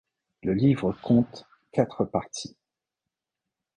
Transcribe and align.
Le 0.41 0.55
livre 0.55 0.93
compte 1.03 1.45
quatre 1.71 2.05
parties. 2.05 2.57